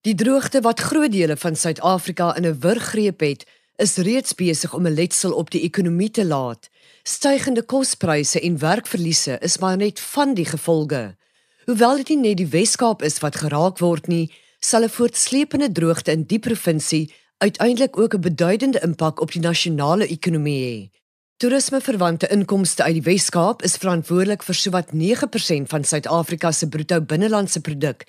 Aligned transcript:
Die 0.00 0.14
droogte 0.14 0.62
wat 0.64 0.80
groot 0.80 1.12
dele 1.12 1.34
van 1.36 1.56
Suid-Afrika 1.56 2.36
in 2.36 2.46
'n 2.46 2.58
wurggreep 2.60 3.20
het, 3.20 3.46
is 3.76 3.96
reeds 3.96 4.34
besig 4.34 4.74
om 4.74 4.86
'n 4.86 4.94
letsel 4.94 5.32
op 5.32 5.50
die 5.50 5.60
ekonomie 5.60 6.10
te 6.10 6.24
laat. 6.24 6.68
Stygende 7.02 7.62
kospryse 7.62 8.40
en 8.40 8.58
werkverliese 8.58 9.38
is 9.40 9.58
maar 9.58 9.76
net 9.76 10.00
van 10.00 10.34
die 10.34 10.44
gevolge. 10.44 11.16
Hoewel 11.64 11.96
dit 11.96 12.08
nie 12.08 12.16
net 12.16 12.36
die 12.36 12.46
Wes-Kaap 12.46 13.02
is 13.02 13.18
wat 13.18 13.36
geraak 13.36 13.78
word 13.78 14.06
nie, 14.06 14.32
sal 14.60 14.82
'n 14.82 14.88
voortsleepende 14.88 15.72
droogte 15.72 16.10
in 16.10 16.22
die 16.22 16.38
provinsie 16.38 17.12
uiteindelik 17.38 17.98
ook 17.98 18.14
'n 18.14 18.20
beduidende 18.20 18.80
impak 18.80 19.20
op 19.20 19.32
die 19.32 19.42
nasionale 19.42 20.06
ekonomie 20.06 20.64
hê. 20.64 20.99
Toerismeverwante 21.40 22.28
inkomste 22.28 22.84
uit 22.84 22.98
die 22.98 23.06
Wes-Kaap 23.06 23.62
is 23.64 23.78
verantwoordelik 23.80 24.42
vir 24.44 24.56
sowat 24.58 24.90
9% 24.92 25.70
van 25.72 25.86
Suid-Afrika 25.88 26.50
se 26.52 26.66
bruto 26.68 26.98
binnelandse 27.00 27.62
produk 27.64 28.04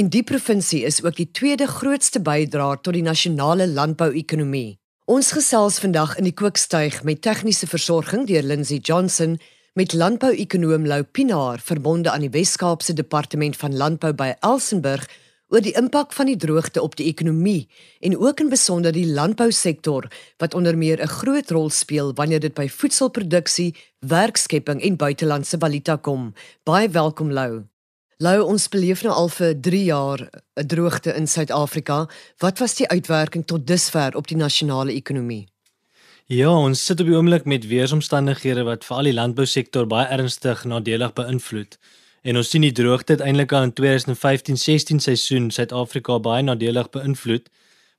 en 0.00 0.08
die 0.10 0.24
provinsie 0.26 0.80
is 0.88 0.98
ook 1.04 1.14
die 1.14 1.28
tweede 1.30 1.68
grootste 1.70 2.18
bydraer 2.26 2.80
tot 2.82 2.98
die 2.98 3.04
nasionale 3.06 3.68
landbouekonomie. 3.70 4.80
Ons 5.06 5.30
gesels 5.30 5.78
vandag 5.78 6.16
in 6.18 6.26
die 6.26 6.34
kookstuig 6.34 7.04
met 7.06 7.22
tegniese 7.22 7.70
versorging 7.70 8.26
deur 8.26 8.42
Lindsey 8.42 8.82
Johnson 8.82 9.38
met 9.78 9.94
landbouekonoom 9.94 10.90
Lou 10.90 11.04
Pinaar 11.06 11.62
verbonde 11.62 12.10
aan 12.10 12.26
die 12.26 12.34
Wes-Kaapse 12.34 12.98
Departement 12.98 13.62
van 13.62 13.78
Landbou 13.78 14.10
by 14.10 14.32
Elsenburg 14.40 15.06
oor 15.52 15.60
die 15.60 15.74
impak 15.76 16.14
van 16.16 16.30
die 16.30 16.38
droogte 16.40 16.80
op 16.80 16.94
die 16.96 17.10
ekonomie 17.10 17.68
en 18.00 18.16
ook 18.16 18.40
in 18.40 18.48
besonder 18.48 18.94
die 18.96 19.06
landbousektor 19.06 20.08
wat 20.40 20.54
onder 20.56 20.78
meer 20.78 21.02
'n 21.02 21.12
groot 21.20 21.50
rol 21.50 21.70
speel 21.70 22.14
wanneer 22.14 22.40
dit 22.40 22.54
by 22.54 22.68
voedselproduksie, 22.68 23.74
werkskepping 24.00 24.82
en 24.82 24.96
buitelandse 24.96 25.58
valuta 25.58 25.96
kom. 25.96 26.32
Baie 26.64 26.88
welkom 26.88 27.30
Lou. 27.30 27.62
Lou, 28.16 28.40
ons 28.40 28.68
beleef 28.68 29.02
nou 29.02 29.12
al 29.14 29.28
vir 29.28 29.60
3 29.60 29.84
jaar 29.84 30.30
'n 30.56 30.66
droogte 30.66 31.14
in 31.14 31.26
Suid-Afrika. 31.26 32.08
Wat 32.38 32.58
was 32.58 32.74
die 32.74 32.88
uitwerking 32.88 33.46
tot 33.46 33.66
dusver 33.66 34.16
op 34.16 34.28
die 34.28 34.36
nasionale 34.36 34.92
ekonomie? 34.92 35.48
Ja, 36.26 36.48
ons 36.48 36.84
sit 36.84 37.00
op 37.00 37.06
die 37.06 37.16
oomblik 37.16 37.44
met 37.44 37.66
weeromstandighede 37.66 38.62
wat 38.62 38.84
vir 38.84 38.96
al 38.96 39.02
die 39.02 39.12
landbousektor 39.12 39.86
baie 39.86 40.06
ernstig 40.06 40.64
nadelig 40.64 41.12
beïnvloed. 41.12 41.78
En 42.22 42.38
ons 42.38 42.50
sien 42.50 42.62
die 42.62 42.74
droogte 42.74 43.16
eintlik 43.18 43.52
al 43.52 43.64
in 43.66 43.72
2015-16 43.80 45.02
seisoen 45.02 45.50
Suid-Afrika 45.50 46.20
baie 46.22 46.44
nadelig 46.46 46.90
beïnvloed. 46.94 47.48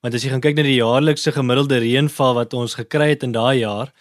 Want 0.03 0.15
as 0.15 0.23
jy 0.23 0.31
gaan 0.31 0.43
kyk 0.43 0.55
na 0.55 0.63
die 0.63 0.77
jaarlikse 0.77 1.33
gemiddelde 1.35 1.81
reënval 1.83 2.37
wat 2.37 2.55
ons 2.55 2.77
gekry 2.79 3.09
het 3.13 3.25
in 3.27 3.35
daai 3.35 3.63
jaar, 3.63 3.91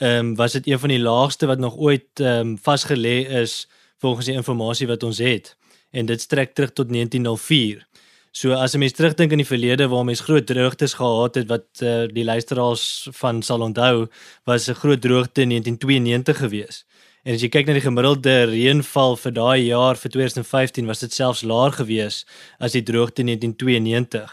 ehm 0.00 0.32
um, 0.32 0.32
was 0.36 0.52
dit 0.52 0.66
een 0.68 0.80
van 0.80 0.92
die 0.92 1.00
laagste 1.00 1.48
wat 1.48 1.60
nog 1.60 1.76
ooit 1.76 2.20
ehm 2.20 2.54
um, 2.54 2.56
vasgelê 2.56 3.18
is 3.42 3.66
volgens 4.00 4.26
die 4.26 4.34
inligting 4.36 4.88
wat 4.88 5.02
ons 5.02 5.18
het. 5.18 5.56
En 5.92 6.06
dit 6.06 6.20
strek 6.20 6.54
terug 6.54 6.72
tot 6.72 6.88
1904. 6.88 7.86
So 8.32 8.52
as 8.52 8.74
'n 8.74 8.78
mens 8.78 8.92
terugdink 8.92 9.30
aan 9.32 9.44
die 9.44 9.52
verlede 9.52 9.88
waar 9.88 10.04
mens 10.04 10.20
groot 10.20 10.46
droogtes 10.46 10.94
gehad 10.94 11.34
het 11.34 11.48
wat 11.48 11.68
uh, 11.82 12.04
die 12.08 12.24
luisteraars 12.24 13.08
van 13.12 13.42
sal 13.42 13.60
onthou, 13.60 14.08
was 14.44 14.68
'n 14.68 14.74
groot 14.74 15.00
droogte 15.00 15.40
in 15.40 15.48
1992 15.48 16.36
geweest. 16.36 16.84
En 17.26 17.34
as 17.34 17.42
jy 17.42 17.48
kyk 17.50 17.66
na 17.66 17.74
die 17.74 17.82
gemiddelde 17.82 18.32
reënval 18.52 19.16
vir 19.18 19.32
daai 19.34 19.62
jaar 19.66 19.98
vir 19.98 20.12
2015 20.14 20.86
was 20.86 21.00
dit 21.02 21.14
selfs 21.16 21.40
laer 21.42 21.72
gewees 21.74 22.20
as 22.62 22.76
die 22.76 22.84
droogte 22.86 23.24
in 23.24 23.32
1992. 23.32 24.30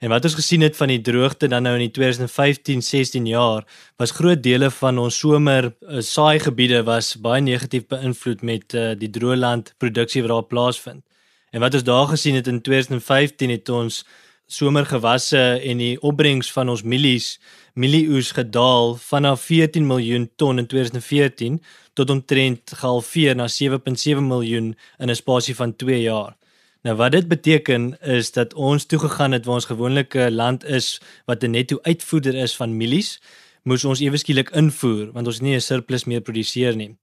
En 0.00 0.08
wat 0.08 0.24
ons 0.24 0.38
gesien 0.38 0.64
het 0.64 0.78
van 0.78 0.88
die 0.88 1.02
droogte 1.04 1.50
dan 1.52 1.68
nou 1.68 1.74
in 1.76 1.84
die 1.84 1.92
2015-16 1.98 3.28
jaar 3.28 3.66
was 4.00 4.16
groot 4.16 4.40
dele 4.40 4.70
van 4.72 5.02
ons 5.02 5.18
somer 5.20 5.68
uh, 5.68 6.00
saai 6.00 6.40
gebiede 6.40 6.80
was 6.88 7.12
baie 7.20 7.44
negatief 7.44 7.84
beïnvloed 7.92 8.40
met 8.40 8.72
uh, 8.72 8.94
die 8.96 9.12
droëland 9.12 9.74
produksie 9.76 10.24
wat 10.24 10.32
daar 10.32 10.48
plaasvind. 10.48 11.04
En 11.52 11.60
wat 11.60 11.76
ons 11.76 11.84
daar 11.84 12.08
gesien 12.14 12.40
het 12.40 12.48
in 12.48 12.62
2015 12.64 13.52
het 13.52 13.68
ons 13.68 14.00
somergewasse 14.48 15.44
en 15.60 15.84
die 15.84 15.98
opbrengs 16.00 16.48
van 16.56 16.72
ons 16.72 16.88
mielies 16.88 17.34
mielieoes 17.74 18.32
gedaal 18.32 18.94
vanaf 18.94 19.40
14 19.40 19.86
miljoen 19.86 20.30
ton 20.36 20.58
in 20.58 20.66
2014 20.66 21.62
tot 21.92 22.10
omtrent 22.10 22.72
gehalveer 22.74 23.36
na 23.36 23.48
7.7 23.48 24.22
miljoen 24.22 24.76
in 24.98 25.10
'n 25.10 25.14
spasie 25.14 25.56
van 25.56 25.76
2 25.76 26.00
jaar. 26.00 26.36
Nou 26.82 26.96
wat 26.96 27.12
dit 27.12 27.28
beteken 27.28 28.00
is 28.00 28.32
dat 28.32 28.54
ons 28.54 28.84
toe 28.84 28.98
gegaan 28.98 29.32
het 29.32 29.44
waar 29.44 29.54
ons 29.54 29.64
gewoonlike 29.64 30.30
land 30.30 30.64
is 30.64 31.00
wat 31.24 31.42
'n 31.42 31.50
netto 31.50 31.78
uitvoerder 31.82 32.34
is 32.34 32.56
van 32.56 32.76
mielies, 32.76 33.20
moes 33.62 33.84
ons 33.84 34.00
ewe 34.00 34.16
skielik 34.16 34.50
invoer 34.50 35.12
want 35.12 35.26
ons 35.26 35.40
nie 35.40 35.54
'n 35.54 35.60
surplus 35.60 36.04
meer 36.04 36.20
produseer 36.20 36.76
nie. 36.76 36.96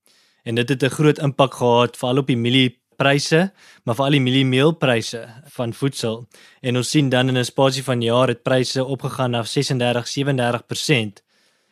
En 0.43 0.55
dit 0.55 0.69
het 0.69 0.83
'n 0.83 0.89
groot 0.89 1.17
impak 1.17 1.53
gehad 1.53 1.97
veral 1.97 2.17
op 2.17 2.27
die 2.27 2.37
mielie 2.37 2.79
pryse, 2.97 3.51
maar 3.83 3.95
veral 3.95 4.17
die 4.17 4.21
mieliemeelpryse 4.21 5.21
van 5.55 5.73
voedsel. 5.73 6.27
En 6.61 6.77
ons 6.77 6.89
sien 6.89 7.09
dan 7.09 7.29
in 7.29 7.37
'n 7.37 7.45
spasie 7.45 7.83
van 7.83 8.01
jare 8.01 8.31
het 8.31 8.43
pryse 8.43 8.83
opgegaan 8.83 9.31
na 9.31 9.43
36-37% 9.43 11.23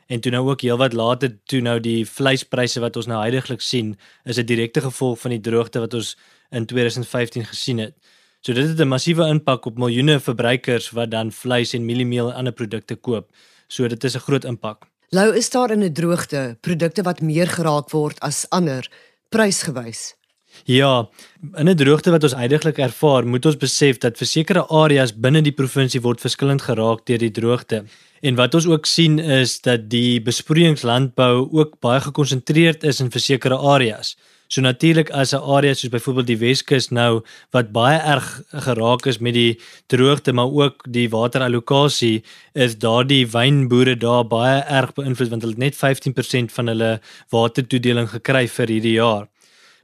en 0.07 0.21
toe 0.21 0.31
nou 0.31 0.43
ook 0.49 0.61
heelwat 0.61 0.93
later 0.93 1.37
toe 1.49 1.61
nou 1.65 1.79
die 1.79 2.05
vleispryse 2.05 2.79
wat 2.79 2.97
ons 2.99 3.07
nou 3.09 3.21
heidaglik 3.21 3.61
sien 3.61 3.95
is 4.23 4.37
'n 4.37 4.45
direkte 4.45 4.81
gevolg 4.81 5.19
van 5.19 5.31
die 5.31 5.41
droogte 5.41 5.79
wat 5.79 5.93
ons 5.93 6.17
in 6.51 6.65
2015 6.65 7.45
gesien 7.45 7.77
het. 7.77 7.93
So 8.41 8.53
dit 8.53 8.67
het 8.67 8.79
'n 8.79 8.87
massiewe 8.87 9.27
impak 9.27 9.65
op 9.65 9.77
miljoene 9.77 10.19
verbruikers 10.19 10.91
wat 10.91 11.11
dan 11.11 11.31
vleis 11.31 11.73
en 11.73 11.85
mieliemeel 11.85 12.29
en 12.29 12.35
ander 12.35 12.53
produkte 12.53 12.95
koop. 12.95 13.31
So 13.67 13.87
dit 13.87 14.03
is 14.03 14.15
'n 14.15 14.19
groot 14.19 14.43
impak. 14.45 14.85
Lou 15.09 15.35
is 15.35 15.49
daar 15.49 15.71
in 15.71 15.83
'n 15.83 15.93
droogte 15.93 16.57
produkte 16.61 17.01
wat 17.01 17.21
meer 17.21 17.47
geraak 17.47 17.89
word 17.89 18.19
as 18.19 18.49
ander 18.49 18.91
prysgewys. 19.29 20.15
Ja, 20.63 21.09
in 21.57 21.69
'n 21.69 21.75
droogte 21.75 22.11
wat 22.11 22.23
ons 22.23 22.33
eintlik 22.33 22.77
ervaar, 22.77 23.27
moet 23.27 23.45
ons 23.45 23.57
besef 23.57 23.97
dat 23.97 24.17
vir 24.17 24.27
sekere 24.27 24.67
areas 24.69 25.13
binne 25.13 25.41
die 25.41 25.51
provinsie 25.51 26.01
word 26.01 26.21
verskillend 26.21 26.61
geraak 26.61 27.05
deur 27.05 27.17
die 27.17 27.31
droogte. 27.31 27.85
En 28.21 28.35
wat 28.35 28.55
ons 28.55 28.65
ook 28.65 28.85
sien 28.85 29.19
is 29.19 29.61
dat 29.61 29.89
die 29.89 30.21
besproeiingslandbou 30.21 31.49
ook 31.51 31.79
baie 31.79 32.01
gekonsentreerd 32.01 32.83
is 32.83 32.99
in 32.99 33.11
sekere 33.11 33.57
areas. 33.57 34.15
So 34.47 34.61
natuurlik 34.61 35.09
as 35.09 35.33
'n 35.33 35.41
area 35.41 35.73
soos 35.73 35.89
byvoorbeeld 35.89 36.27
die 36.27 36.37
Weskus 36.37 36.89
nou 36.89 37.23
wat 37.51 37.71
baie 37.71 37.97
erg 37.99 38.43
geraak 38.49 39.05
is 39.05 39.17
met 39.17 39.33
die 39.33 39.59
droogte 39.87 40.33
maar 40.33 40.51
ook 40.51 40.85
die 40.89 41.09
waterallokasie 41.09 42.23
is 42.53 42.77
daardie 42.77 43.27
wynboere 43.27 43.97
daar 43.97 44.27
baie 44.27 44.61
erg 44.61 44.93
beïnvloed 44.93 45.29
want 45.29 45.41
hulle 45.41 45.55
het 45.57 45.65
net 45.65 45.75
15% 45.75 46.51
van 46.51 46.67
hulle 46.67 47.01
watertoedeling 47.29 48.09
gekry 48.09 48.47
vir 48.47 48.67
hierdie 48.67 48.97
jaar. 49.01 49.27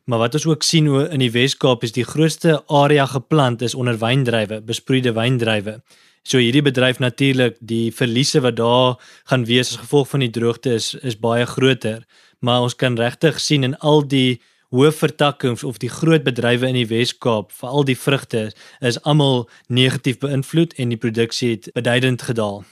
Maar 0.05 0.19
wat 0.19 0.33
ons 0.33 0.45
ook 0.45 0.63
sien 0.63 0.87
in 0.87 1.21
die 1.21 1.31
Wes-Kaap 1.31 1.83
is 1.83 1.93
die 1.93 2.05
grootste 2.05 2.61
area 2.67 3.05
geplant 3.05 3.61
is 3.61 3.75
onder 3.75 3.97
wyndrywe, 4.01 4.61
besproeide 4.65 5.13
wyndrywe. 5.13 5.81
So 6.23 6.37
hierdie 6.37 6.61
bedryf 6.61 6.99
natuurlik 6.99 7.55
die 7.59 7.91
verliese 7.93 8.41
wat 8.41 8.55
daar 8.57 8.97
gaan 9.29 9.45
wees 9.45 9.71
as 9.73 9.81
gevolg 9.81 10.09
van 10.09 10.21
die 10.25 10.29
droogte 10.29 10.73
is 10.77 10.93
is 11.01 11.17
baie 11.17 11.45
groter. 11.45 12.05
Maar 12.39 12.61
ons 12.61 12.75
kan 12.75 12.97
regtig 12.97 13.39
sien 13.39 13.63
in 13.63 13.77
al 13.77 14.01
die 14.07 14.41
hoë 14.71 14.91
vertakkings 14.95 15.63
of 15.67 15.77
die 15.81 15.89
groot 15.89 16.23
bedrywe 16.23 16.69
in 16.69 16.77
die 16.79 16.87
Wes-Kaap, 16.87 17.51
veral 17.51 17.85
die 17.85 17.97
vrugte, 17.97 18.51
is 18.79 18.99
almal 19.03 19.49
negatief 19.67 20.21
beïnvloed 20.21 20.77
en 20.79 20.93
die 20.93 20.99
produksie 20.99 21.49
het 21.55 21.71
beduidend 21.75 22.21
gedaal. 22.21 22.63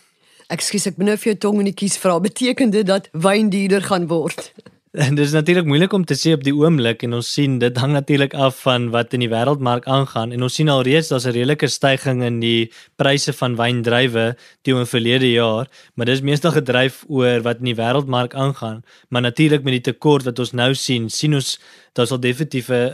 Ekskuus, 0.49 0.87
ek 0.89 0.97
benou 0.97 1.17
vir 1.19 1.33
jou 1.33 1.39
tong 1.45 1.59
en 1.61 1.69
ek 1.69 1.81
kies 1.83 1.97
vra 2.01 2.15
beteken 2.23 2.71
dit 2.73 2.87
dat 2.87 3.09
wyn 3.13 3.51
duurder 3.53 3.83
gaan 3.85 4.07
word? 4.09 4.53
En 4.99 5.15
dit 5.19 5.25
is 5.25 5.31
natuurlik 5.31 5.65
moeilik 5.65 5.93
om 5.93 6.03
te 6.05 6.15
sê 6.19 6.33
op 6.35 6.41
die 6.43 6.53
oomblik 6.55 7.05
en 7.07 7.13
ons 7.15 7.27
sien 7.31 7.55
dit 7.61 7.77
hang 7.79 7.93
natuurlik 7.95 8.33
af 8.35 8.57
van 8.65 8.89
wat 8.91 9.13
in 9.15 9.23
die 9.23 9.29
wêreldmark 9.31 9.85
aangaan 9.87 10.33
en 10.35 10.43
ons 10.43 10.57
sien 10.59 10.71
al 10.71 10.83
reeds 10.83 11.11
daar's 11.13 11.27
'n 11.29 11.35
redelike 11.37 11.67
stygings 11.71 12.25
in 12.25 12.39
die 12.43 12.71
pryse 12.99 13.33
van 13.33 13.55
wyndrywe 13.55 14.35
teenoor 14.61 14.87
verlede 14.87 15.31
jaar, 15.31 15.67
maar 15.95 16.05
dis 16.05 16.21
meestal 16.21 16.51
gedryf 16.51 17.05
oor 17.07 17.39
wat 17.47 17.63
in 17.63 17.71
die 17.71 17.79
wêreldmark 17.79 18.33
aangaan, 18.33 18.83
maar 19.09 19.21
natuurlik 19.21 19.63
met 19.63 19.79
die 19.79 19.93
tekort 19.93 20.23
wat 20.23 20.39
ons 20.39 20.51
nou 20.51 20.73
sien, 20.75 21.09
sien 21.09 21.33
ons 21.33 21.59
daar 21.93 22.07
sal 22.07 22.19
definitief 22.19 22.69
'n 22.69 22.91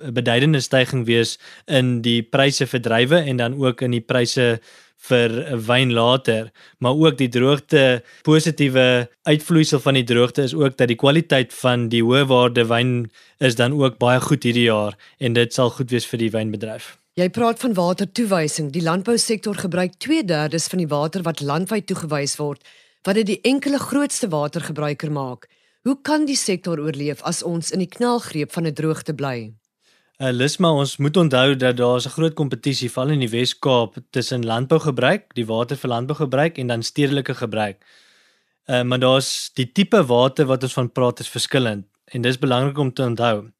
'n 0.00 0.12
beduidende 0.12 0.60
stygings 0.60 1.06
wees 1.06 1.38
in 1.66 2.00
die 2.00 2.22
pryse 2.22 2.66
vir 2.66 2.80
drywe 2.80 3.18
en 3.20 3.36
dan 3.36 3.54
ook 3.54 3.82
in 3.82 3.90
die 3.90 4.00
pryse 4.00 4.60
vir 5.08 5.34
wyn 5.66 5.92
later, 5.92 6.50
maar 6.78 6.96
ook 6.96 7.18
die 7.18 7.28
droogte 7.28 8.02
positiewe 8.24 9.08
uitvloeisel 9.28 9.80
van 9.84 9.98
die 9.98 10.06
droogte 10.08 10.42
is 10.42 10.54
ook 10.54 10.76
dat 10.80 10.88
die 10.88 10.98
kwaliteit 11.00 11.52
van 11.60 11.88
die 11.92 12.02
hoë 12.04 12.24
waarde 12.30 12.66
wyn 12.70 12.92
is 13.38 13.58
dan 13.60 13.76
ook 13.76 13.98
baie 13.98 14.20
goed 14.20 14.44
hierdie 14.46 14.68
jaar 14.68 14.96
en 15.18 15.36
dit 15.36 15.52
sal 15.52 15.70
goed 15.70 15.90
wees 15.90 16.06
vir 16.08 16.24
die 16.24 16.30
wynbedryf. 16.30 16.94
Jy 17.14 17.28
praat 17.30 17.60
van 17.62 17.74
watertoewysing. 17.76 18.72
Die 18.74 18.82
landbousektor 18.82 19.54
gebruik 19.54 19.92
2/3 20.02 20.68
van 20.70 20.80
die 20.82 20.88
water 20.90 21.22
wat 21.22 21.40
landwyd 21.40 21.86
toegewys 21.86 22.36
word, 22.36 22.64
wat 23.06 23.14
dit 23.14 23.26
die 23.26 23.40
enkele 23.42 23.78
grootste 23.78 24.28
watergebruiker 24.28 25.12
maak. 25.12 25.46
Hoe 25.84 25.98
kan 26.02 26.24
die 26.24 26.36
sektor 26.36 26.80
oorleef 26.80 27.22
as 27.22 27.42
ons 27.42 27.70
in 27.70 27.78
die 27.78 27.88
knelgreep 27.88 28.52
van 28.52 28.66
'n 28.66 28.74
droogte 28.74 29.14
bly? 29.14 29.52
Uh, 30.22 30.30
Lisma, 30.30 30.68
ons 30.70 30.92
moet 31.02 31.16
onthou 31.16 31.56
dat 31.58 31.76
daar 31.76 31.98
'n 31.98 32.14
groot 32.16 32.34
kompetisie 32.34 32.90
val 32.90 33.08
in 33.08 33.18
die 33.18 33.28
Wes-Kaap 33.28 33.96
tussen 34.10 34.46
landbougebruik, 34.46 35.34
die 35.34 35.46
water 35.46 35.76
vir 35.76 35.90
landbougebruik 35.90 36.58
en 36.58 36.66
dan 36.66 36.82
stedelike 36.82 37.34
gebruik. 37.34 37.82
Uh, 38.66 38.82
maar 38.82 38.98
daar's 38.98 39.50
die 39.54 39.72
tipe 39.72 40.06
water 40.06 40.46
wat 40.46 40.62
ons 40.62 40.72
van 40.72 40.92
praat 40.92 41.20
is 41.20 41.28
verskillend 41.28 41.86
en 42.04 42.22
dis 42.22 42.38
belangrik 42.38 42.78
om 42.78 42.92
te 42.92 43.02
onthou. 43.02 43.50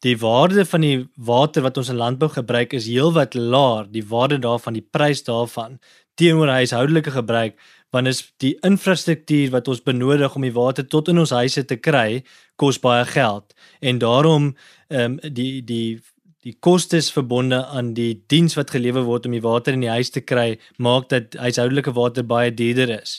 die 0.00 0.18
waarde 0.18 0.64
van 0.64 0.80
die 0.80 1.08
water 1.16 1.62
wat 1.62 1.76
ons 1.76 1.88
in 1.88 1.96
landbou 1.96 2.28
gebruik 2.28 2.72
is 2.72 2.86
heelwat 2.86 3.34
laer, 3.34 3.86
die 3.90 4.04
waarde 4.06 4.38
daarvan, 4.38 4.72
die 4.72 4.88
prys 4.90 5.24
daarvan 5.24 5.80
teenoor 6.14 6.48
huishoudelike 6.48 7.10
gebruik 7.10 7.58
want 7.96 8.10
is 8.12 8.22
die 8.44 8.54
infrastruktuur 8.66 9.54
wat 9.54 9.68
ons 9.72 9.84
benodig 9.86 10.34
om 10.36 10.44
die 10.44 10.54
water 10.56 10.86
tot 10.86 11.08
in 11.12 11.22
ons 11.22 11.32
huise 11.36 11.64
te 11.64 11.78
kry 11.88 12.22
kos 12.60 12.78
baie 12.82 13.06
geld 13.08 13.56
en 13.80 14.02
daarom 14.02 14.52
ehm 14.88 15.16
um, 15.16 15.34
die 15.40 15.64
die 15.64 15.98
die 16.46 16.54
kostes 16.62 17.08
verbonde 17.10 17.58
aan 17.74 17.88
die 17.94 18.12
diens 18.30 18.54
wat 18.54 18.70
gelewer 18.70 19.02
word 19.08 19.24
om 19.26 19.32
die 19.34 19.42
water 19.42 19.74
in 19.74 19.82
die 19.82 19.90
huis 19.90 20.12
te 20.14 20.22
kry 20.22 20.52
maak 20.78 21.08
dat 21.10 21.34
huishoudelike 21.42 21.94
water 21.96 22.22
baie 22.22 22.52
duurder 22.54 22.92
is. 23.00 23.16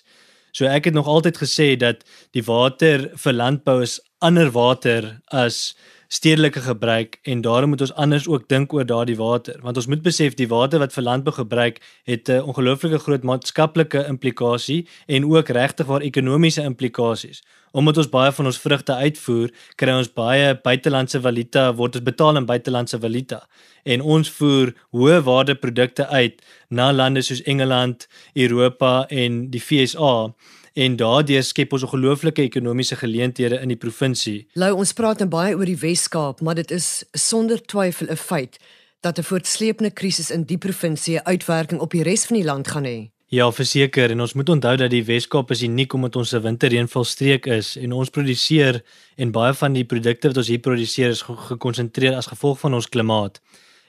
So 0.55 0.69
ek 0.71 0.87
het 0.87 0.95
nog 0.95 1.09
altyd 1.11 1.41
gesê 1.41 1.67
dat 1.75 2.05
die 2.37 2.45
water 2.47 3.09
vir 3.23 3.35
landbou 3.35 3.81
is 3.83 3.97
ander 4.19 4.51
water 4.51 5.19
as 5.27 5.75
stedelike 6.07 6.61
gebruik 6.63 7.19
en 7.23 7.41
daarom 7.41 7.69
moet 7.69 7.81
ons 7.81 7.93
anders 7.93 8.27
ook 8.27 8.47
dink 8.47 8.73
oor 8.73 8.85
daardie 8.87 9.17
water 9.19 9.59
want 9.61 9.77
ons 9.77 9.89
moet 9.91 10.01
besef 10.01 10.37
die 10.39 10.47
water 10.47 10.79
wat 10.79 10.93
vir 10.95 11.03
landbou 11.03 11.33
gebruik 11.35 11.81
het 12.07 12.29
'n 12.29 12.47
ongelooflike 12.47 12.99
groot 12.99 13.23
maatskaplike 13.23 14.05
implikasie 14.07 14.87
en 15.07 15.25
ook 15.25 15.49
regtig 15.49 15.85
waar 15.85 16.01
ekonomiese 16.01 16.63
implikasies. 16.63 17.43
Omdat 17.71 17.97
ons 17.97 18.09
baie 18.09 18.31
van 18.31 18.45
ons 18.45 18.59
vrugte 18.59 18.93
uitvoer 18.93 19.51
kry 19.75 19.91
ons 19.91 20.13
baie 20.13 20.55
buitelandse 20.55 21.21
valuta 21.21 21.73
word 21.75 21.95
ons 21.95 22.03
betaal 22.03 22.37
in 22.37 22.45
buitelandse 22.45 22.99
valuta. 22.99 23.47
En 23.83 24.01
ons 24.01 24.29
voer 24.29 24.73
hoë 24.91 25.21
waarde 25.23 25.55
produkte 25.55 26.07
uit 26.07 26.41
na 26.69 26.93
lande 26.93 27.21
soos 27.21 27.41
Engeland, 27.41 28.07
Europa 28.33 29.05
en 29.09 29.49
die 29.49 29.59
FSA 29.59 30.33
en 30.77 30.95
daardeur 30.95 31.41
skep 31.43 31.73
ons 31.73 31.85
ongelooflike 31.87 32.43
ekonomiese 32.45 32.99
geleenthede 32.99 33.57
in 33.63 33.71
die 33.73 33.79
provinsie. 33.81 34.45
Lou, 34.61 34.75
ons 34.77 34.93
praat 34.93 35.23
nou 35.23 35.29
baie 35.31 35.55
oor 35.57 35.65
die 35.65 35.79
Wes-Kaap, 35.81 36.43
maar 36.45 36.59
dit 36.59 36.71
is 36.75 37.01
sonder 37.17 37.61
twyfel 37.65 38.11
'n 38.11 38.15
feit 38.15 38.59
dat 39.01 39.17
'n 39.17 39.23
voortsleepende 39.23 39.91
krisis 39.91 40.29
in 40.31 40.43
die 40.43 40.57
provinsie 40.57 41.17
'n 41.17 41.25
uitwerking 41.25 41.81
op 41.81 41.91
die 41.91 42.03
res 42.03 42.25
van 42.25 42.37
die 42.37 42.45
land 42.45 42.67
gaan 42.67 42.85
hê. 42.85 43.09
Ja, 43.29 43.51
verseker 43.51 44.11
en 44.11 44.21
ons 44.21 44.33
moet 44.33 44.49
onthou 44.49 44.75
dat 44.77 44.89
die 44.89 45.03
Wes-Kaap 45.03 45.51
is 45.51 45.61
uniek 45.61 45.93
omdat 45.93 46.15
ons 46.15 46.33
'n 46.33 46.41
winterreënvalstreek 46.41 47.45
is 47.45 47.75
en 47.75 47.91
ons 47.91 48.09
produseer 48.09 48.83
en 49.15 49.31
baie 49.31 49.53
van 49.53 49.73
die 49.73 49.85
produkte 49.85 50.27
wat 50.27 50.37
ons 50.37 50.47
hier 50.47 50.59
produseer 50.59 51.09
is 51.09 51.21
gekonsentreer 51.21 52.15
as 52.15 52.27
gevolg 52.27 52.59
van 52.59 52.73
ons 52.73 52.89
klimaat. 52.89 53.41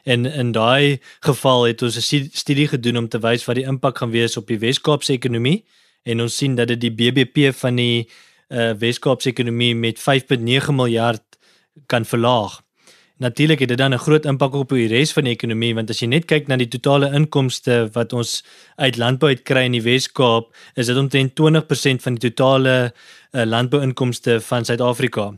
En 0.04 0.26
in 0.26 0.52
daai 0.52 1.00
geval 1.20 1.64
het 1.64 1.82
ons 1.82 1.96
'n 1.96 2.30
studie 2.32 2.68
gedoen 2.68 2.96
om 2.96 3.08
te 3.08 3.18
wys 3.18 3.44
wat 3.44 3.56
die 3.56 3.66
impak 3.66 3.98
gaan 3.98 4.10
wees 4.10 4.36
op 4.36 4.46
die 4.46 4.58
Wes-Kaap 4.58 5.02
se 5.02 5.12
ekonomie 5.12 5.64
en 6.08 6.24
ons 6.24 6.38
sien 6.40 6.56
dat 6.56 6.70
dit 6.72 6.80
die 6.86 6.94
BBP 6.94 7.52
van 7.60 7.76
die 7.80 8.06
uh, 8.48 8.72
Wes-Kaapse 8.80 9.32
ekonomie 9.32 9.74
met 9.76 10.00
5.9 10.00 10.72
miljard 10.72 11.24
kan 11.86 12.04
verlaag. 12.08 12.60
Natuurlik 13.18 13.58
het 13.58 13.68
dit 13.68 13.78
dan 13.78 13.94
'n 13.94 13.98
groot 13.98 14.24
impak 14.24 14.54
op 14.54 14.68
die 14.68 14.86
res 14.86 15.12
van 15.12 15.24
die 15.24 15.32
ekonomie 15.32 15.74
want 15.74 15.90
as 15.90 16.00
jy 16.00 16.06
net 16.06 16.24
kyk 16.24 16.46
na 16.48 16.56
die 16.56 16.68
totale 16.68 17.10
inkomste 17.12 17.90
wat 17.92 18.12
ons 18.12 18.44
uit 18.76 18.96
landbou 18.96 19.28
uit 19.28 19.42
kry 19.42 19.64
in 19.64 19.72
die 19.72 19.82
Wes-Kaap, 19.82 20.54
is 20.76 20.86
dit 20.86 20.96
omtrent 20.96 21.34
20% 21.34 22.02
van 22.02 22.14
die 22.14 22.30
totale 22.30 22.92
uh, 23.32 23.44
landbouinkomste 23.44 24.40
van 24.40 24.64
Suid-Afrika. 24.64 25.34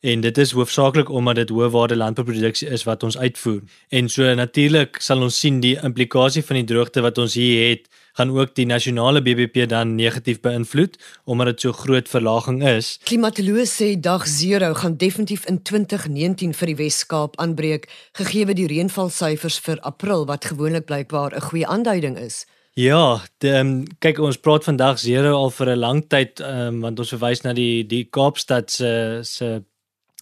En 0.00 0.20
dit 0.20 0.38
is 0.38 0.50
hoofsaaklik 0.52 1.08
omdat 1.08 1.34
dit 1.34 1.48
hoë 1.48 1.70
waarde 1.70 1.96
landbouproduksie 1.96 2.68
is 2.68 2.84
wat 2.84 3.02
ons 3.02 3.18
uitvoer. 3.18 3.62
En 3.88 4.08
so 4.08 4.34
natuurlik 4.34 5.00
sal 5.00 5.22
ons 5.22 5.38
sien 5.40 5.60
die 5.60 5.78
implikasie 5.80 6.44
van 6.44 6.56
die 6.56 6.64
droogte 6.64 7.00
wat 7.00 7.18
ons 7.18 7.34
hier 7.34 7.68
het 7.70 7.88
gaan 8.14 8.30
ook 8.30 8.54
die 8.54 8.66
nasionale 8.66 9.22
BBP 9.22 9.68
dan 9.68 9.94
negatief 9.94 10.40
beïnvloed 10.40 10.98
omdat 11.24 11.46
dit 11.46 11.60
so 11.66 11.72
groot 11.72 12.08
verlaging 12.08 12.62
is. 12.62 12.98
Klimatoloog 13.04 13.68
sê 13.68 13.94
dag 14.00 14.26
0 14.26 14.74
gaan 14.74 14.96
definitief 14.96 15.46
in 15.50 15.62
2019 15.62 16.54
vir 16.54 16.72
die 16.72 16.78
Wes-Kaap 16.82 17.38
aanbreek 17.42 17.88
gegee 18.18 18.46
die 18.54 18.70
reënvalsyfers 18.70 19.58
vir 19.66 19.80
April 19.82 20.26
wat 20.30 20.44
gewoonlik 20.44 20.86
blykbaar 20.86 21.34
'n 21.34 21.40
goeie 21.40 21.66
aanduiding 21.66 22.18
is. 22.18 22.46
Ja, 22.74 23.22
de, 23.38 23.58
um, 23.58 23.84
kyk 23.98 24.18
ons 24.18 24.36
praat 24.36 24.64
vandag 24.64 25.02
0 25.02 25.34
al 25.34 25.50
vir 25.50 25.68
'n 25.70 25.78
lang 25.78 26.08
tyd 26.08 26.40
um, 26.40 26.80
want 26.80 26.98
ons 26.98 27.12
verwys 27.14 27.42
na 27.42 27.52
die 27.52 27.86
die 27.86 28.04
Kaapstad 28.04 28.70
se 28.70 29.20
se 29.22 29.62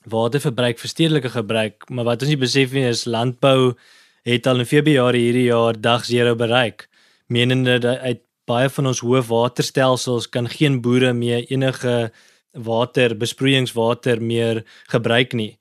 waterverbruik 0.04 0.78
vir 0.78 0.88
stedelike 0.88 1.30
gebruik, 1.30 1.88
maar 1.90 2.04
wat 2.04 2.22
ons 2.22 2.28
nie 2.28 2.36
besef 2.36 2.72
nie 2.72 2.88
is 2.88 3.04
landbou 3.04 3.74
het 4.24 4.46
al 4.46 4.58
in 4.58 4.66
Februarie 4.66 5.22
hierdie 5.22 5.48
jaar 5.50 5.80
dag 5.80 6.08
0 6.08 6.34
bereik 6.36 6.88
menende 7.32 7.78
dat 7.82 7.98
uit 8.04 8.22
baie 8.50 8.68
van 8.74 8.90
ons 8.90 9.00
hoë 9.04 9.22
waterstelsels 9.28 10.28
kan 10.34 10.48
geen 10.50 10.80
boere 10.84 11.12
meer 11.16 11.46
enige 11.48 12.10
water 12.52 13.14
besproeiingswater 13.16 14.20
meer 14.20 14.62
gebruik 14.92 15.32
nie. 15.32 15.56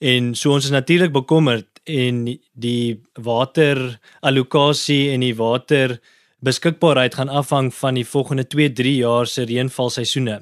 En 0.00 0.34
so 0.34 0.54
ons 0.56 0.64
is 0.64 0.72
natuurlik 0.72 1.12
bekommerd 1.12 1.68
en 1.84 2.24
die 2.52 3.00
waterallokasie 3.20 5.10
en 5.12 5.24
die 5.24 5.36
water 5.36 5.98
beskikbaarheid 6.40 7.18
gaan 7.18 7.28
afhang 7.28 7.68
van 7.74 7.98
die 7.98 8.06
volgende 8.06 8.46
2-3 8.48 8.94
jaar 9.02 9.26
se 9.28 9.44
reënvalseisoene. 9.44 10.40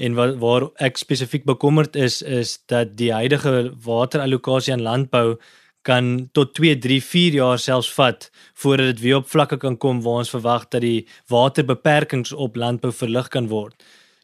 En 0.00 0.16
wat 0.16 0.38
waar 0.42 0.70
ek 0.82 0.98
spesifiek 0.98 1.44
bekommerd 1.44 1.96
is 1.96 2.22
is 2.22 2.58
dat 2.72 2.96
die 2.98 3.12
huidige 3.12 3.70
waterallokasie 3.84 4.72
aan 4.72 4.82
landbou 4.82 5.36
kan 5.82 6.28
tot 6.32 6.54
2, 6.54 6.78
3, 6.78 7.00
4 7.02 7.38
jaar 7.40 7.58
selfs 7.58 7.92
vat 7.96 8.28
voordat 8.54 8.92
dit 8.92 9.00
weer 9.00 9.16
op 9.16 9.28
vlakke 9.28 9.56
kan 9.56 9.76
kom 9.76 10.02
waar 10.04 10.24
ons 10.24 10.32
verwag 10.34 10.68
dat 10.68 10.84
die 10.84 11.06
waterbeperkings 11.32 12.32
op 12.32 12.56
landbou 12.56 12.92
verlig 12.92 13.28
kan 13.28 13.48
word. 13.48 13.74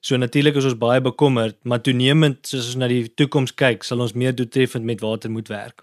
So 0.01 0.17
natuurlik 0.17 0.55
is 0.57 0.69
ons 0.69 0.79
baie 0.79 1.01
bekommerd, 1.01 1.57
maar 1.65 1.81
toenemend 1.83 2.47
soos 2.47 2.69
ons 2.71 2.79
na 2.79 2.89
die 2.93 3.09
toekoms 3.09 3.55
kyk, 3.59 3.83
sal 3.83 4.05
ons 4.05 4.15
meer 4.15 4.37
doeltreffend 4.37 4.85
met 4.87 5.01
water 5.03 5.33
moet 5.33 5.49
werk. 5.49 5.83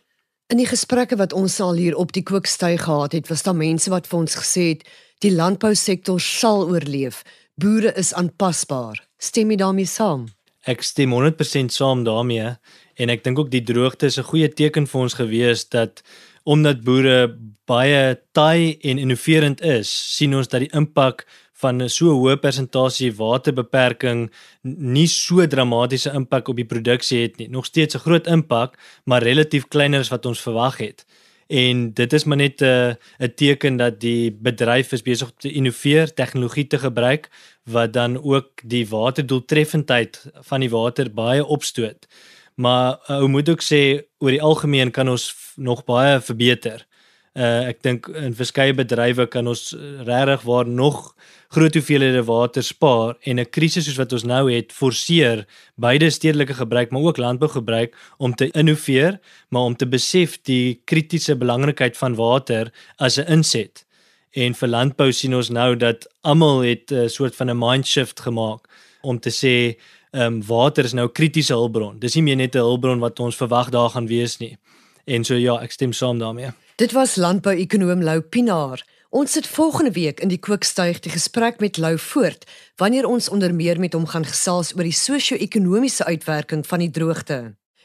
In 0.54 0.62
die 0.62 0.70
gesprekke 0.70 1.18
wat 1.18 1.34
ons 1.34 1.58
al 1.64 1.80
hier 1.82 1.98
op 1.98 2.14
die 2.16 2.24
kookstuig 2.24 2.86
gehad 2.86 3.16
het, 3.18 3.28
was 3.32 3.44
daar 3.44 3.58
mense 3.58 3.90
wat 3.92 4.08
vir 4.08 4.20
ons 4.20 4.38
gesê 4.38 4.68
het 4.76 4.86
die 5.26 5.34
landbousektor 5.34 6.22
sal 6.22 6.68
oorleef. 6.70 7.24
Boere 7.60 7.94
is 8.00 8.14
aanpasbaar. 8.14 9.02
Stem 9.18 9.52
jy 9.52 9.58
daarmee 9.60 9.90
saam? 9.90 10.28
Ek 10.66 10.82
stem 10.82 11.12
100% 11.12 11.74
saam 11.76 12.04
daarmee 12.04 12.56
en 12.96 13.10
ek 13.10 13.24
dink 13.24 13.40
ook 13.40 13.52
die 13.52 13.64
droogte 13.64 14.06
is 14.06 14.18
'n 14.18 14.30
goeie 14.32 14.48
teken 14.48 14.88
vir 14.88 15.02
ons 15.02 15.14
gewees 15.14 15.70
dat 15.70 16.04
omdat 16.46 16.84
boere 16.84 17.36
baie 17.66 18.20
taai 18.32 18.78
en 18.84 18.98
innoverend 19.00 19.62
is, 19.62 19.90
sien 20.18 20.36
ons 20.36 20.48
dat 20.48 20.60
die 20.60 20.76
impak 20.76 21.26
van 21.64 21.82
'n 21.82 21.90
so 21.90 22.12
hoë 22.12 22.38
persentasie 22.44 23.12
waterbeperking 23.12 24.30
nie 24.64 25.08
so 25.08 25.46
dramatiese 25.48 26.12
impak 26.14 26.50
op 26.50 26.56
die 26.56 26.72
produksie 26.74 27.22
het 27.22 27.38
nie. 27.38 27.48
Nog 27.48 27.66
steeds 27.66 27.96
'n 27.96 28.04
groot 28.06 28.28
impak, 28.28 28.78
maar 29.06 29.24
relatief 29.24 29.68
kleiner 29.68 30.00
as 30.00 30.10
wat 30.10 30.26
ons 30.26 30.42
verwag 30.42 30.78
het. 30.78 31.06
En 31.48 31.94
dit 31.94 32.14
is 32.14 32.24
maar 32.24 32.38
net 32.38 32.62
'n 32.62 32.98
'n 33.20 33.34
teken 33.36 33.78
dat 33.78 34.00
die 34.00 34.32
bedryf 34.32 34.92
is 34.92 35.02
besig 35.02 35.28
om 35.28 35.38
te 35.38 35.52
innoveer, 35.52 36.14
tegnologie 36.14 36.68
te 36.68 36.80
gebruik 36.80 37.30
wat 37.64 37.94
dan 37.94 38.24
ook 38.24 38.50
die 38.64 38.88
waterdoeltreffendheid 38.88 40.26
van 40.34 40.60
die 40.60 40.70
water 40.70 41.14
baie 41.14 41.46
opstoot 41.46 42.08
maar 42.56 43.00
uh, 43.08 43.18
ou 43.18 43.28
moet 43.28 43.50
ook 43.50 43.64
sê 43.64 44.04
oor 44.22 44.34
die 44.34 44.42
algemeen 44.42 44.92
kan 44.92 45.10
ons 45.10 45.34
nog 45.56 45.84
baie 45.86 46.22
verbeter. 46.22 46.86
Uh 47.34 47.70
ek 47.72 47.80
dink 47.82 48.08
in 48.14 48.36
verskeie 48.38 48.74
bedrywe 48.78 49.26
kan 49.26 49.48
ons 49.50 49.72
uh, 49.74 50.04
regtig 50.06 50.44
waar 50.46 50.68
nog 50.70 51.16
groot 51.54 51.74
hoeveelhede 51.74 52.22
water 52.28 52.64
spaar 52.64 53.16
en 53.26 53.40
'n 53.40 53.50
krisis 53.50 53.86
soos 53.86 53.98
wat 53.98 54.14
ons 54.14 54.24
nou 54.24 54.52
het 54.52 54.72
forceer 54.72 55.46
beide 55.76 56.10
stedelike 56.10 56.54
gebruik 56.54 56.92
maar 56.92 57.02
ook 57.02 57.18
landbougebruik 57.18 57.96
om 58.18 58.36
te 58.36 58.52
innoveer, 58.52 59.20
maar 59.50 59.62
om 59.62 59.76
te 59.76 59.88
besef 59.88 60.38
die 60.42 60.82
kritiese 60.86 61.36
belangrikheid 61.36 61.98
van 61.98 62.16
water 62.16 62.72
as 62.98 63.18
'n 63.18 63.26
inset. 63.28 63.86
En 64.34 64.54
vir 64.54 64.70
landbou 64.70 65.12
sien 65.12 65.36
ons 65.36 65.50
nou 65.50 65.76
dat 65.76 66.08
almal 66.22 66.62
het 66.62 66.92
'n 66.92 67.10
soort 67.10 67.36
van 67.36 67.50
'n 67.50 67.58
mind 67.58 67.88
shift 67.88 68.20
gemaak 68.20 68.68
om 69.02 69.20
te 69.20 69.30
sê 69.30 69.78
ehm 70.12 70.34
um, 70.34 70.44
water 70.46 70.86
is 70.86 70.94
nou 70.94 71.08
'n 71.08 71.12
kritiese 71.12 71.54
hulpbron. 71.54 72.00
Dis 72.00 72.16
nie 72.16 72.24
meer 72.24 72.36
net 72.36 72.56
'n 72.56 72.60
hulpbron 72.60 73.00
wat 73.00 73.20
ons 73.20 73.36
verwag 73.36 73.70
daar 73.70 73.90
gaan 73.90 74.08
wees 74.08 74.38
nie. 74.38 74.58
En 75.06 75.24
so 75.24 75.36
ja, 75.36 75.62
ek 75.62 75.72
stem 75.72 75.94
saam 75.94 76.20
daarmee. 76.20 76.52
Dit 76.76 76.92
was 76.92 77.16
landbou-ekonoom 77.16 78.02
Lou 78.04 78.22
Pinaar. 78.22 78.82
Ons 79.10 79.32
sit 79.32 79.48
volgende 79.48 79.92
week 79.92 80.20
in 80.20 80.32
die 80.32 80.40
kookstuig 80.42 81.04
die 81.06 81.12
gesprek 81.14 81.60
met 81.62 81.78
Lou 81.78 81.98
voort 82.02 82.48
wanneer 82.82 83.06
ons 83.06 83.30
onder 83.30 83.54
meer 83.54 83.78
met 83.80 83.94
hom 83.94 84.08
gaan 84.10 84.26
gesels 84.26 84.72
oor 84.74 84.88
die 84.90 84.96
sosio-ekonomiese 84.98 86.06
uitwerking 86.10 86.66
van 86.66 86.82
die 86.82 86.90
droogte. 86.90 87.38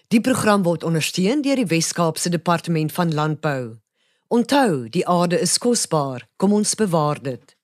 Die 0.09 0.23
program 0.25 0.65
word 0.65 0.89
ondersteun 0.89 1.45
deur 1.45 1.61
die 1.61 1.69
Wes-Kaapse 1.69 2.33
Departement 2.33 2.93
van 2.93 3.13
Landbou. 3.15 3.77
Onthou, 4.33 4.89
die 4.89 5.05
aarde 5.05 5.37
is 5.41 5.59
kosbaar. 5.61 6.25
Kom 6.41 6.57
ons 6.57 6.73
bewaar 6.75 7.21
dit. 7.23 7.58